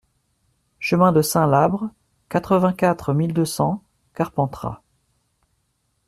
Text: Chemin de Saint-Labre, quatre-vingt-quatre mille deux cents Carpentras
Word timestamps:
Chemin 0.79 1.11
de 1.11 1.21
Saint-Labre, 1.21 1.91
quatre-vingt-quatre 2.27 3.13
mille 3.13 3.35
deux 3.35 3.45
cents 3.45 3.83
Carpentras 4.15 4.81